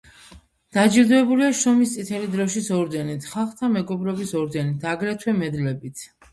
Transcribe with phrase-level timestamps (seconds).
[0.77, 6.07] დაჯილდოებულია შრომის წითელი დროშის ორდენით, ხალხთა მეგობრობის ორდენით, აგრეთვე მედლებით.